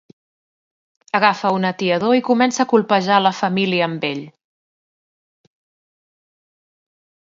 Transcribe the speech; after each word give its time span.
Agafa 1.19 1.51
un 1.57 1.67
atiador 1.69 2.17
i 2.21 2.25
comença 2.31 2.63
a 2.65 2.67
colpejar 2.73 3.21
la 3.27 3.35
família 3.43 3.93
amb 3.93 4.11
ell. 4.13 4.27